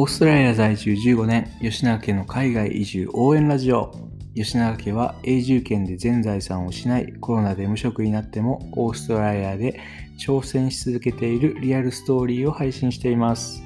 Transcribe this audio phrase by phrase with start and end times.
[0.00, 3.90] オーストラリア在住15年、吉永家の海外移住応援ラジオ。
[4.36, 9.80] 吉永家は永住権で全財産を失い、コロナで無職になってもオーストラリアで
[10.16, 13.60] 挑戦し続けているリアルストーリーを配信しています。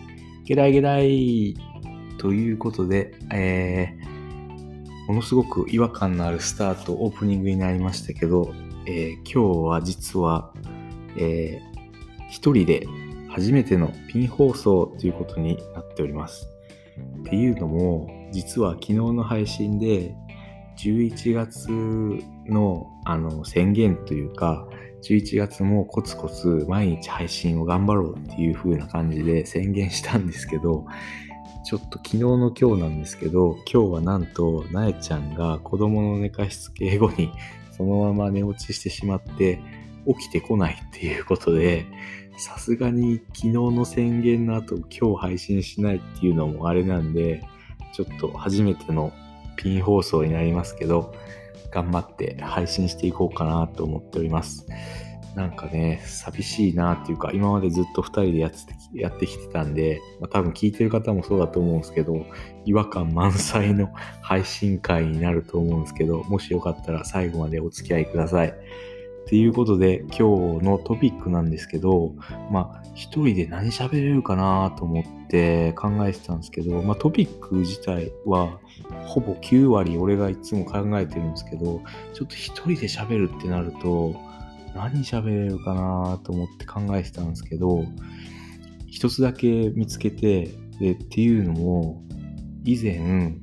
[0.46, 1.54] ゲダイゲダイ
[2.16, 8.54] ということで、えー、ものすごく違和感のあるスタート、オープニングになりましたけど、
[8.86, 10.54] えー、今日は実は、
[11.14, 12.86] えー、一人で
[13.28, 16.48] 初めてのピン放送ということになっております。
[17.20, 20.14] っていうのも、実は昨日の配信で、
[20.78, 21.68] 11月
[22.46, 24.66] のあの宣言というか、
[25.02, 30.86] 11月もコツコツ毎日配信を頑張ろうっていう風な感じで宣言したんですけど、
[31.64, 37.32] ちょっと昨日の今日なんですけど、今日はなんと、なえちゃんが子供の寝かしつけ後に
[37.70, 39.60] そのまま寝落ちしてしまって、
[40.06, 41.86] 起きてこないっていうことで、
[42.36, 47.42] さすがに昨日の宣言の後今日配信しないっていうのもあれなんで、
[47.92, 49.12] ちょっと初めての
[49.56, 51.14] ピン放送になりますけど、
[51.70, 54.66] 頑張って配信していこうかなと思っております。
[55.34, 58.58] なんかね、寂しいなっていうか、今までずっと2人でやって
[58.94, 62.26] やってきてたんで、まあ、多分聞いてる方もそうだと思うんですけど、
[62.66, 63.88] 違和感満載の
[64.20, 68.54] 配信会になると思うんですけど、もしよかったら最後までお付き合いください。
[69.22, 72.14] っていうことで今日のトピックなんですけど、
[72.50, 78.58] まあ一人で何喋れるかなと思って考えてたんですけど、まあトピック自体は
[79.06, 84.14] ほぼ9割俺がいつも考えてるんですけど、ちょっと一人で喋るってなると
[84.74, 87.84] 何喋れるかなと思って考えてたんですけど、
[88.88, 92.02] 一つだけ見つけて、でっていうのも
[92.64, 93.34] 以前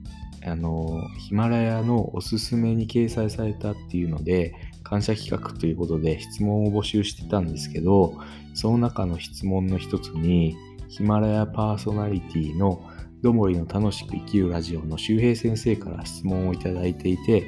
[0.45, 4.53] あのヒマラヤのおすすめに掲載されたっていうので
[4.89, 8.17] 感謝企画ということで質問を募集してたんですけど、
[8.55, 12.81] その中の質問の一つに、ヒマラヤパーソナリティの
[13.21, 17.43] どもりの楽しく生きるラジオの周平先生から質問をいただいていて、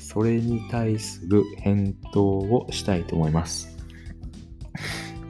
[0.00, 3.76] それに対する返答をしたいと思います。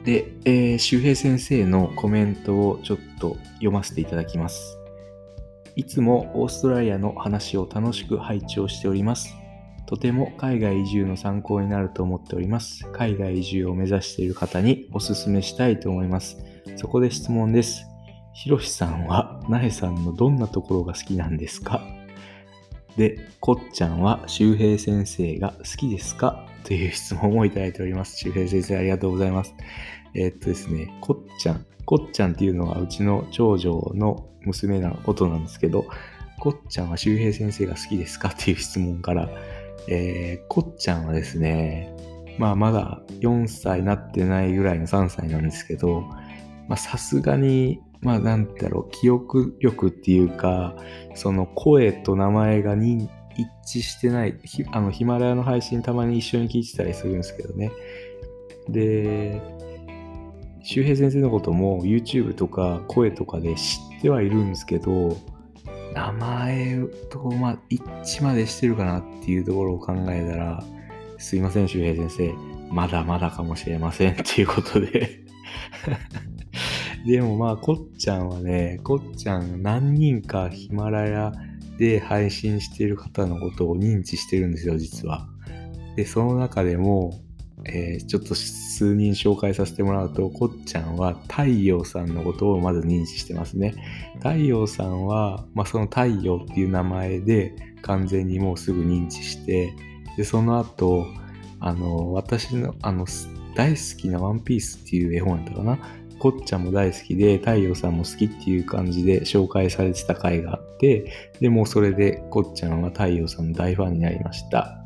[0.05, 4.77] で、えー、周平先生のコメントをちょっと読ませていただきます。
[5.75, 9.38] いつもオーストラリアの話を楽しく拝聴しております。
[9.89, 12.85] とても海外移住の参考になると思っております。
[12.91, 16.37] 海外移住を目指している方にお勧めしたいと思います。
[16.75, 17.87] そこで質問です。
[18.35, 21.81] ひろしさんは、なえさんのどんなところが好きなんですか？
[22.97, 26.45] で、こっちゃんは周平先生が好きですか？
[26.65, 28.15] という質問をいただいております。
[28.19, 29.55] 周平先生ありがとうございます。
[30.13, 31.65] えー、っとですね、こっちゃん。
[31.85, 35.87] こっちゃんっていうのはうちの長女の娘なことなんですけど、
[36.37, 38.29] こっちゃんは周平先生が好きですか？
[38.29, 39.27] っていう質問から、
[39.87, 41.95] えー、こっちゃんはですね、
[42.37, 46.03] まあまだ4歳になってないぐらいの3歳なんですけど、
[46.67, 50.75] まさすがに、まあなんだろう、記憶力っていうか、
[51.15, 53.09] その声と名前が一
[53.65, 54.39] 致してない、
[54.71, 57.71] あのヒマラヤの配信たまに一緒に聞いてたりするんですけどね。
[58.69, 59.41] で、
[60.63, 65.17] 周平先生のことも YouTube とか声とかで知ってはいるんですけど、
[65.93, 66.79] 名前
[67.09, 70.63] と、まあ、一致までしてるかなっていうところを考えたら、
[71.17, 72.33] すいません、周平先生。
[72.71, 75.23] まだまだかもしれませんっていうことで
[77.05, 81.31] でもまあ、こっちゃんはね、こっちゃん何人かヒマラヤ
[81.77, 85.27] で配信している方のことを認知してるんですよ、実は。
[85.95, 87.13] で、その中でも、
[87.65, 93.73] えー、ちょっと数人紹介させてもらうと、こっちゃんは太陽さんのことをまず認知してますね。
[94.17, 99.73] 太陽さんは、まあ、その太陽っていう名前で完全にもうすぐ認知して、
[100.17, 101.05] で、その後、
[101.59, 103.05] あの、私の、あの、
[103.55, 105.79] 大好きなワンピースっていう絵本やったかな。
[106.19, 114.78] こっちゃんも大好きで、太陽さんも好きっていう感じで紹介されてた回があって、で、もうそれでこっちゃんは太陽さんの大ファンになりました。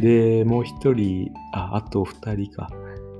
[0.00, 2.70] で、もう一人、あ、あと二人か。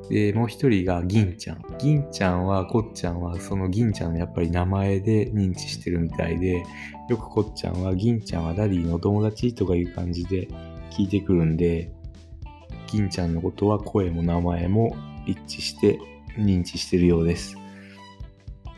[0.08, 1.62] で、もう一人が銀ちゃん。
[1.78, 6.62] 銀ちゃんは、こっちゃんは、その銀ちゃんのやっぱり名前で認知してるみたいで、
[7.08, 10.48] よくこっちゃんは、銀ちゃんはダディの友達とかいう感じで
[10.90, 11.92] 聞いてくるんで、
[12.86, 14.96] 銀ちゃんのことは声も名前も
[15.26, 16.00] 一致して
[16.38, 17.56] 認知してるようです。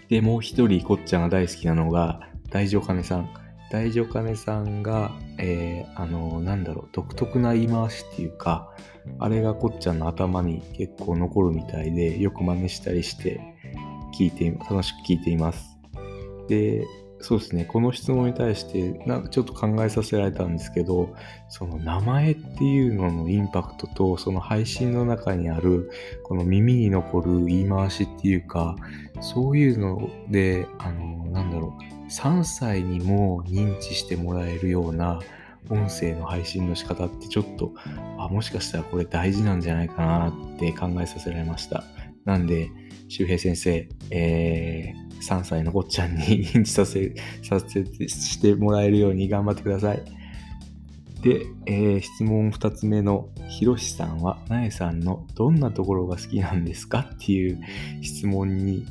[0.08, 3.40] で、もう一人こっちゃんが大好きなのが、大女金さん。
[3.70, 8.75] 大女金さんが、えー、あの、なんだろう、独特な言い回しっていうか、
[9.19, 13.40] あれがこっちゃんの頭に結構残るみたいで、よく真似したりして、
[14.19, 15.78] 聞いて、楽しく聞いています。
[16.49, 16.84] で、
[17.22, 21.14] そうですね、この質問に対してなんかちょっと考えさせられたんですけど、
[21.49, 25.90] その名前っていうののインパクトと、その配信の中にある、
[26.25, 28.75] この耳に残る言い回しっていうか、
[29.20, 35.21] そういうので、あの、なんだろう、3歳にも認知してもらえるような
[35.69, 37.73] 音声の配信の仕方ってちょっと、
[38.19, 41.85] あ、もしかしたらこれ大事なんじゃないかなって考えさせられました。
[42.25, 42.71] なんで、
[43.09, 50.03] 周平先生、えー、3歳のこっちゃんに認知させ、 させて、してもらえるように頑張ってください。
[51.23, 57.61] で、えー、質問2つ目のひろしさんは、なえさんのどんなところが好きなんですかっていう
[58.01, 58.87] 質問に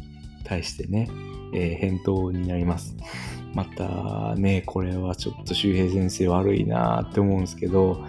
[0.50, 1.08] 対してね、
[1.54, 2.98] えー、返答になります。
[3.54, 8.04] またね、これはちょっと周平先生悪いなって思うんですけど、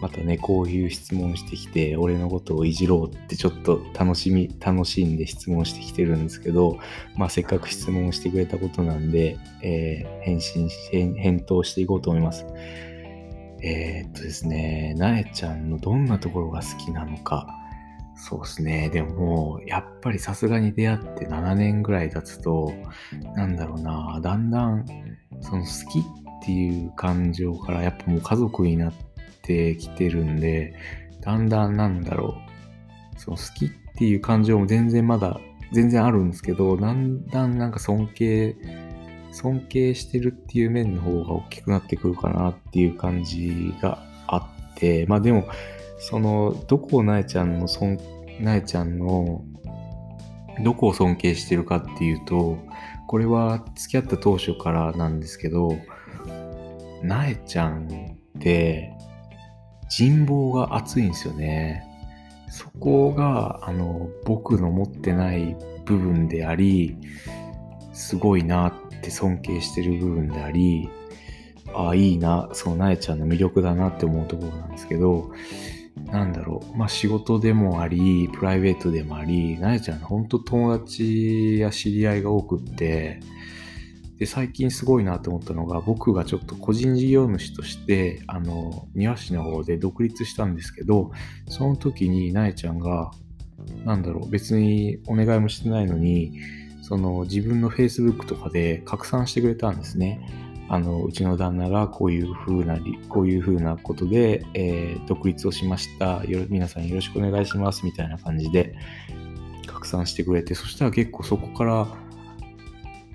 [0.00, 6.78] またね、こういう質問してきて、俺のことをいじろうってちょっと楽しみ、楽しんで質問してきてるんですけど、
[7.16, 12.46] まあせっかく質問してくれたことなんで、えー、返信返、返答していこうと思います。
[13.62, 17.61] えー、っとですね、なえちゃんのどんなところが好きなのか。
[18.14, 18.88] そうですね。
[18.90, 22.72] でももう、やっぱりさすがに出会って7年ぐらい経つと、
[23.34, 24.84] なんだろうな、だんだん、
[25.40, 26.02] その好きっ
[26.44, 30.72] ていう感情からやっぱもう家族になって、きてるんで、
[31.20, 32.36] だんだんなんだろ
[33.16, 35.40] う、その好きっていう感情も全然まだ、
[35.72, 38.54] 全然あるんですけど、だんだんなんか尊敬、
[39.32, 43.98] 尊敬してるっていう面の方が大きくなってくるかなっていう感じが
[44.28, 45.48] あって、まあでも、
[46.02, 47.96] その、どこをなえちゃんの尊、
[48.40, 49.44] なえちゃんの、
[50.64, 52.58] どこを尊敬してるかっていうと、
[53.06, 55.76] これは付き合った当初からなんですけど、
[57.04, 58.92] なえちゃんって
[59.88, 61.84] 人望が厚いんですよね。
[62.48, 66.96] そこが、あの、僕の持ってない部分であり、
[67.92, 68.72] すごいなっ
[69.02, 70.90] て尊敬してる部分であり、
[71.74, 75.30] ああ、いいな、そう、なえちゃんの魅力だなって思うところなんですけど、
[76.12, 83.20] なんだろう、まあ仕事でもあり、プライベートでもあり、なえちゃん本当友達や知り合いが多くって、
[84.18, 91.12] で、最近すごいなと思ったのが、僕がちょっと個人事業主として、あの、庭師の方で独立したんですけど、
[91.48, 93.10] その時になえちゃんが、
[93.86, 96.38] なんだろう、別にお願いもしてないのに、
[96.82, 100.20] その自分の Facebook とかで拡散してくれたんですね。
[100.68, 102.78] あの、うちの旦那がこういう風な、
[103.08, 106.46] こういう風なことで、えー、独立をしましたよ。
[106.48, 107.84] 皆さんよろしくお願いします。
[107.84, 108.74] みたいな感じで
[109.66, 111.86] 拡散してくれて、そしたら結構そこから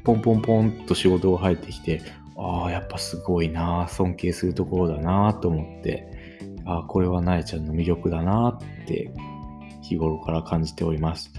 [0.03, 2.01] ポンポンポンと仕事が入ってきて、
[2.37, 6.07] ああ、やっぱすごいな、尊敬するところだなと思って、
[6.65, 9.11] ああ、これはなえちゃんの魅力だなって
[9.81, 11.31] 日頃から感じております。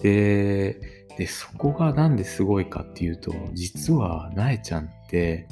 [0.00, 5.48] で、で、そこがなんですごいかっていうと、実はなえちゃんって、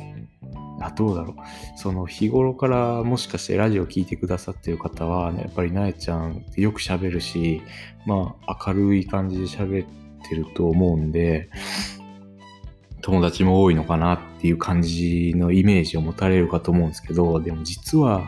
[0.81, 1.79] あ、どうだろう。
[1.79, 7.63] その日頃からもしかしてラジオ聴いてくださってる方は、ね、やっぱりなえちゃんってよく喋るし、
[8.07, 9.87] まあ明るい感じで喋っ
[10.29, 11.49] てると思うんで、
[13.01, 18.23] 友達も多いのかなっていう感じのイメージを持たれるかと思うんですけど、でも実は、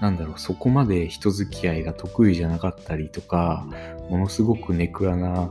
[0.00, 3.66] なんだろう、そこまで人付き合いが得意じゃなかったりとか、
[4.08, 5.50] ものすごくネクラな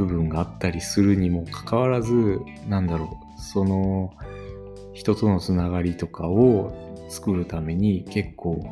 [0.00, 4.12] 部分があったりするにもかかわらず、なんだろう、その
[4.94, 6.72] 人とのつながりとかを
[7.10, 8.64] 作るために結構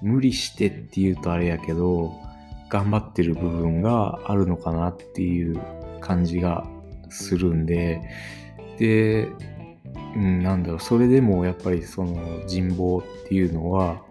[0.00, 2.12] 無理してっていうとあれやけど、
[2.70, 5.60] 頑張ってる部分があるのかなっていう
[6.00, 6.66] 感じが
[7.10, 8.00] するんで、
[8.78, 9.28] で、
[10.16, 14.02] うん、なんだろう、それでもやっぱりその人望っていうのは、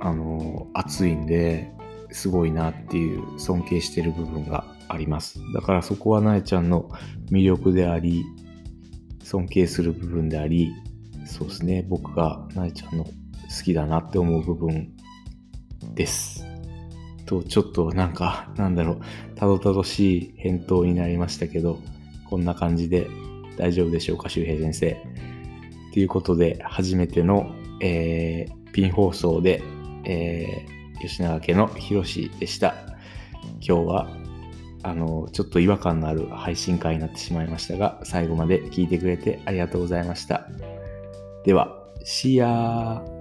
[0.00, 1.70] あの、熱いんで、
[2.12, 5.40] すごいなっていう尊敬してる部分があります。
[5.54, 6.90] だからそこはなえちゃんの
[7.30, 8.24] 魅力であり、
[9.22, 10.72] 尊敬する部分であり、
[11.24, 13.10] そうですね、僕がなえちゃんの好
[13.64, 14.92] きだなって思う部分
[15.94, 16.46] です。
[17.26, 19.00] と、ちょっとなんか、なんだろう、
[19.36, 21.78] たどたどしい返答になりましたけど、
[22.28, 23.08] こんな感じで
[23.56, 24.96] 大丈夫でしょうか、周平先生。
[25.92, 27.50] ということで、初めての、
[27.80, 29.62] えー、ピン放送で、
[30.04, 32.74] えー、吉永家のひろしでした。
[33.66, 34.08] 今日は、
[34.82, 40.48] あの、ちょっと違和感のある配信会になってしまいましたが、最後まで聞いてくれてありがとうございました。
[41.44, 43.11] では、See ya!